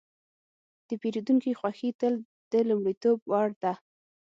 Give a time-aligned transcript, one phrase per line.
[0.87, 2.15] د پیرودونکي خوښي تل
[2.51, 3.73] د لومړیتوب وړ ده.